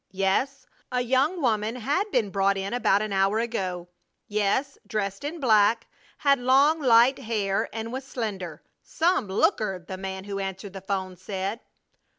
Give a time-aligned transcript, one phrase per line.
[0.09, 3.87] Yes, a young woman had been brought in about an hour ago....
[4.27, 5.85] Yes, dressed in black
[6.17, 8.63] had long light hair and was slender.
[8.81, 11.59] "Some looker!" the man who answered the 'phone said.